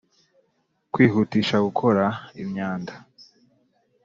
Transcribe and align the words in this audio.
kwihutisha 0.91 1.57
gukora 1.65 2.05
imyanda 2.41 2.93